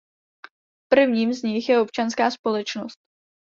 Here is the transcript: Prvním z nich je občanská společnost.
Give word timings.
Prvním 0.91 1.33
z 1.33 1.43
nich 1.43 1.69
je 1.69 1.79
občanská 1.81 2.31
společnost. 2.31 2.99